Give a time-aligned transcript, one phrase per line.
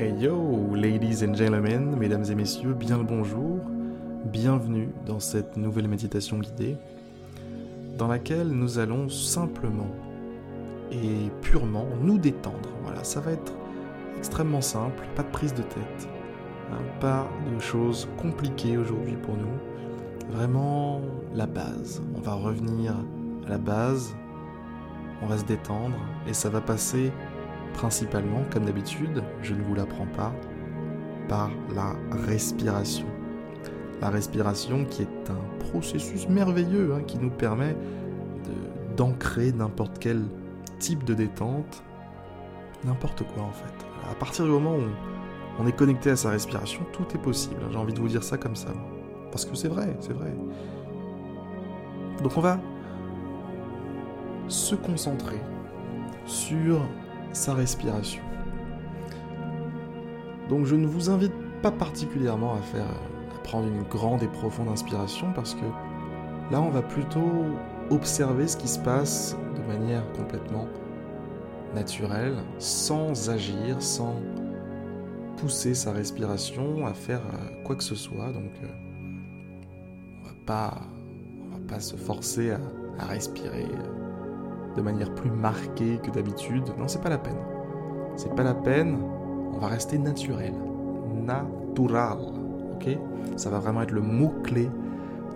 [0.00, 3.58] Hey yo, ladies and gentlemen, mesdames et messieurs, bien le bonjour,
[4.26, 6.76] bienvenue dans cette nouvelle méditation guidée
[7.96, 9.90] dans laquelle nous allons simplement
[10.92, 12.68] et purement nous détendre.
[12.84, 13.52] Voilà, ça va être
[14.16, 16.08] extrêmement simple, pas de prise de tête,
[16.70, 21.00] hein, pas de choses compliquées aujourd'hui pour nous, vraiment
[21.34, 22.00] la base.
[22.16, 22.94] On va revenir
[23.48, 24.14] à la base,
[25.22, 27.10] on va se détendre et ça va passer
[27.74, 30.32] principalement, comme d'habitude, je ne vous l'apprends pas,
[31.28, 31.94] par la
[32.26, 33.06] respiration.
[34.00, 37.76] La respiration qui est un processus merveilleux hein, qui nous permet
[38.96, 40.24] d'ancrer n'importe quel
[40.78, 41.82] type de détente,
[42.84, 43.86] n'importe quoi en fait.
[44.10, 44.82] À partir du moment où
[45.60, 47.60] on est connecté à sa respiration, tout est possible.
[47.70, 48.70] J'ai envie de vous dire ça comme ça.
[49.30, 50.32] Parce que c'est vrai, c'est vrai.
[52.22, 52.58] Donc on va
[54.48, 55.40] se concentrer
[56.24, 56.80] sur
[57.32, 58.22] sa respiration.
[60.48, 62.86] Donc je ne vous invite pas particulièrement à faire
[63.44, 65.64] prendre une grande et profonde inspiration parce que
[66.50, 67.46] là on va plutôt
[67.90, 70.66] observer ce qui se passe de manière complètement
[71.74, 74.16] naturelle, sans agir, sans
[75.36, 78.32] pousser sa respiration à faire euh, quoi que ce soit.
[78.32, 78.66] Donc euh,
[80.20, 80.80] on va pas
[81.52, 82.60] va pas se forcer à,
[82.98, 84.07] à respirer euh,
[84.78, 86.72] de manière plus marquée que d'habitude.
[86.78, 87.40] Non, c'est pas la peine.
[88.14, 88.96] C'est pas la peine.
[89.52, 90.54] On va rester naturel.
[91.26, 92.18] Natural.
[92.74, 92.96] Ok?
[93.36, 94.70] Ça va vraiment être le mot-clé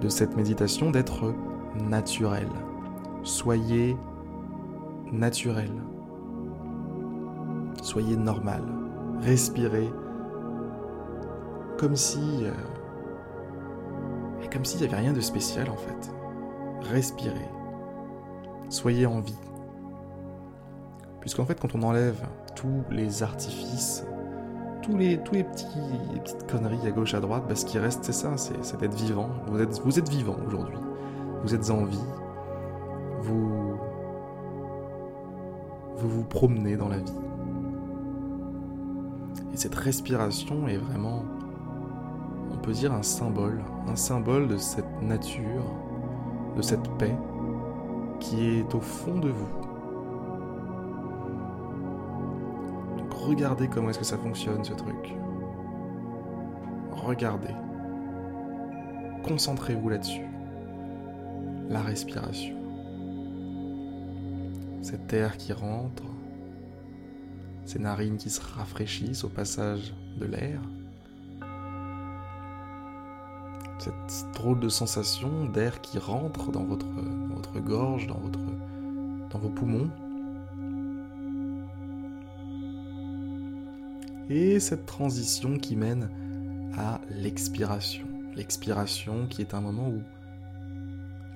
[0.00, 1.34] de cette méditation d'être
[1.76, 2.46] naturel.
[3.24, 3.96] Soyez
[5.10, 5.72] naturel.
[7.82, 8.62] Soyez normal.
[9.22, 9.90] Respirez
[11.78, 12.44] comme si.
[12.44, 12.52] Euh,
[14.52, 16.12] comme s'il n'y avait rien de spécial en fait.
[16.92, 17.48] Respirez
[18.72, 19.38] soyez en vie.
[21.20, 24.04] Puisqu'en fait, quand on enlève tous les artifices,
[24.82, 25.66] tous les, tous petits,
[26.22, 29.30] petites conneries à gauche, à droite, bah, ce qui reste, c'est ça, c'est d'être vivant.
[29.46, 29.60] Vous
[29.98, 30.78] êtes, vivant aujourd'hui.
[31.44, 31.98] Vous êtes en vie.
[33.20, 33.76] Vous
[35.98, 37.12] vous promenez dans la vie.
[39.52, 41.24] Et cette respiration est vraiment,
[42.52, 45.64] on peut dire, un symbole, un symbole de cette nature,
[46.56, 47.14] de cette paix,
[48.22, 49.48] qui est au fond de vous.
[52.96, 55.14] Donc regardez comment est-ce que ça fonctionne ce truc.
[56.92, 57.54] Regardez.
[59.24, 60.26] Concentrez-vous là-dessus.
[61.68, 62.56] La respiration.
[64.82, 66.04] Cet air qui rentre,
[67.64, 70.60] ces narines qui se rafraîchissent au passage de l'air.
[73.82, 76.86] Cette drôle de sensation d'air qui rentre dans votre,
[77.58, 78.20] gorge, dans,
[79.28, 79.90] dans vos poumons.
[84.30, 86.08] Et cette transition qui mène
[86.78, 88.06] à l'expiration.
[88.36, 90.00] L'expiration qui est un moment où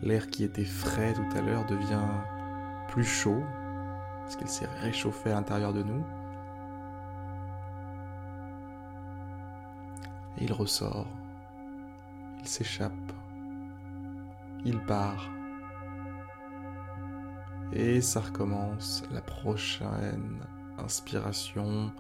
[0.03, 2.07] l'air qui était frais tout à l'heure devient
[2.89, 3.43] plus chaud,
[4.21, 6.05] parce qu'il s'est réchauffé à l'intérieur de nous.
[10.39, 11.09] Et il ressort
[12.47, 13.13] il s'échappe,
[14.65, 15.29] il part.
[17.73, 20.39] Et ça recommence, la prochaine
[20.79, 21.93] inspiration,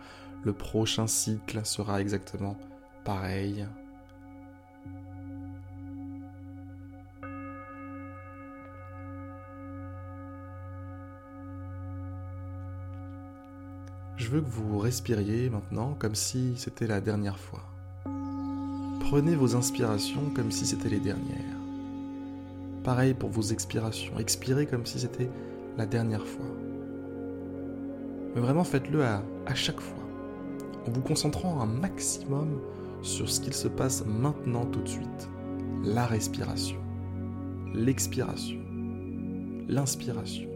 [0.44, 2.56] le prochain cycle sera exactement
[3.02, 3.66] pareil.
[14.16, 17.75] Je veux que vous respiriez maintenant comme si c'était la dernière fois.
[19.00, 21.56] Prenez vos inspirations comme si c'était les dernières.
[22.82, 24.18] Pareil pour vos expirations.
[24.18, 25.28] Expirez comme si c'était
[25.76, 26.46] la dernière fois.
[28.34, 29.22] Mais vraiment faites-le à,
[29.54, 30.04] chaque fois,
[30.86, 32.60] en vous concentrant un maximum
[33.02, 35.28] sur ce qu'il se passe maintenant tout de suite.
[35.84, 36.78] La respiration,
[37.74, 38.60] l'expiration,
[39.68, 40.48] l'inspiration.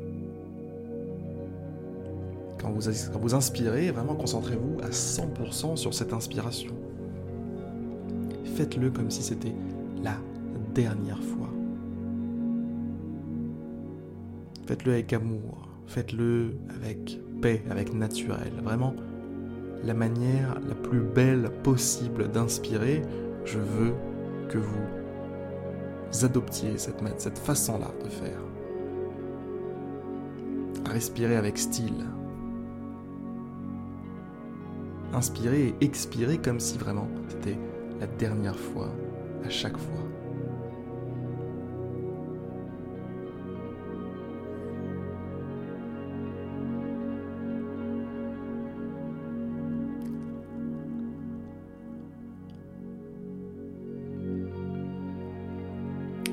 [2.60, 6.75] Quand vous, quand vous inspirez, vraiment concentrez-vous à 100% sur cette inspiration
[8.60, 9.54] faites-le comme si c'était
[10.03, 10.16] la
[10.74, 11.48] dernière fois.
[14.66, 18.53] Faites-le avec amour, faites-le avec paix, avec naturel.
[18.62, 18.95] Vraiment,
[19.83, 23.01] la manière la plus belle possible d'inspirer,
[23.47, 23.95] je veux
[24.51, 28.42] que vous adoptiez cette, façon-là de faire.
[30.84, 32.04] Respirer avec style.
[35.15, 37.56] Inspirer et expirer comme si vraiment c'était
[38.01, 38.89] la dernière fois
[39.45, 39.95] à chaque fois.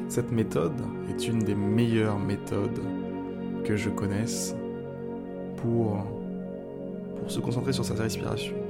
[0.08, 0.74] Cette méthode
[1.10, 2.80] est une des meilleures méthodes
[3.64, 4.56] que je connaisse
[5.58, 5.98] pour,
[7.20, 8.67] pour se concentrer sur sa respiration.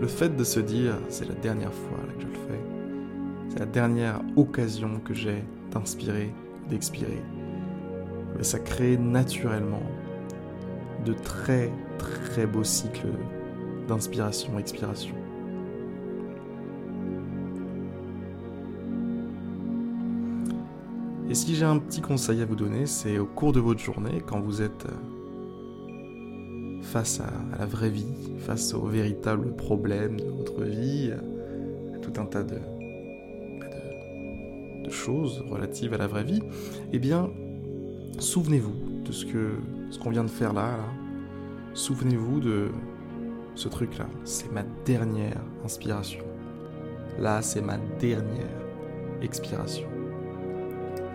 [0.00, 2.60] Le fait de se dire c'est la dernière fois que je le fais,
[3.48, 6.32] c'est la dernière occasion que j'ai d'inspirer,
[6.68, 7.22] d'expirer,
[8.42, 9.82] ça crée naturellement
[11.04, 13.08] de très très beaux cycles
[13.88, 15.14] d'inspiration-expiration.
[21.28, 24.22] Et si j'ai un petit conseil à vous donner, c'est au cours de votre journée,
[24.24, 25.15] quand vous êtes euh,
[26.96, 28.06] face à, la vraie vie,
[28.38, 31.12] face aux véritables problèmes de votre vie,
[31.94, 32.58] à tout un tas de,
[34.82, 36.40] de, choses relatives à la vraie vie,
[36.94, 37.28] eh bien,
[38.18, 39.56] souvenez-vous de ce que
[39.90, 40.78] ce qu'on vient de faire là.
[40.78, 40.84] là.
[41.74, 42.70] Souvenez-vous de
[43.56, 44.06] ce truc-là.
[44.24, 46.24] C'est ma dernière inspiration.
[47.18, 48.62] Là, c'est ma dernière
[49.20, 49.86] expiration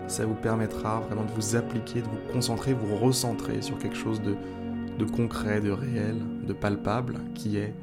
[0.08, 4.20] ça vous permettra vraiment de vous appliquer, de vous concentrer, vous recentrer sur quelque chose
[4.20, 4.36] de,
[5.04, 6.16] concret, de réel,
[6.46, 7.74] de palpable, qui est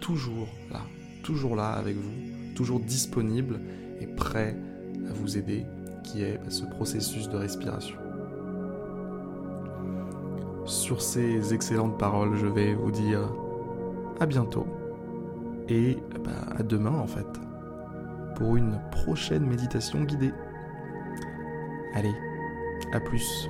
[0.00, 0.80] toujours là,
[1.22, 3.60] toujours là avec vous, toujours disponible
[4.00, 4.56] et prêt
[5.08, 5.66] à vous aider,
[6.02, 7.96] qui est ce processus de respiration.
[10.64, 13.20] Sur ces excellentes paroles, je vais vous dire
[14.20, 14.66] à bientôt
[15.68, 17.26] et bah, à demain en fait
[18.36, 20.32] pour une prochaine méditation guidée.
[21.94, 22.14] Allez,
[22.92, 23.48] à plus.